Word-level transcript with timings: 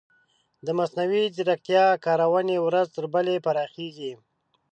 د 0.65 0.67
مصنوعي 0.79 1.23
ځیرکتیا 1.35 1.85
کارونې 2.05 2.57
ورځ 2.67 2.87
تر 2.95 3.05
بلې 3.13 3.35
پراخیږي. 3.45 4.13